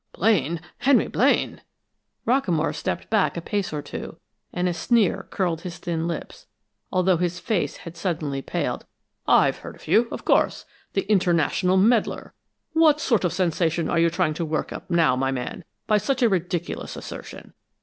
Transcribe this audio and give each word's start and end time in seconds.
"Blaine 0.13 0.61
Henry 0.79 1.05
Blaine!" 1.07 1.61
Rockamore 2.25 2.73
stepped 2.73 3.11
back 3.11 3.37
a 3.37 3.39
pace 3.41 3.71
or 3.71 3.83
two, 3.83 4.17
and 4.51 4.67
a 4.67 4.73
sneer 4.73 5.27
curled 5.29 5.61
his 5.61 5.77
thin 5.77 6.07
lips, 6.07 6.47
although 6.91 7.17
his 7.17 7.39
face 7.39 7.77
had 7.77 7.95
suddenly 7.95 8.41
paled. 8.41 8.87
"I've 9.27 9.57
heard 9.59 9.75
of 9.75 9.87
you, 9.87 10.07
of 10.09 10.25
course 10.25 10.65
the 10.93 11.03
international 11.05 11.77
meddler! 11.77 12.33
What 12.73 12.99
sort 12.99 13.23
of 13.23 13.31
sensation 13.31 13.91
are 13.91 13.99
you 13.99 14.09
trying 14.09 14.33
to 14.33 14.43
work 14.43 14.73
up 14.73 14.89
now, 14.89 15.15
my 15.15 15.29
man, 15.29 15.63
by 15.85 15.99
such 15.99 16.23
a 16.23 16.29
ridiculous 16.29 16.95
assertion? 16.95 17.53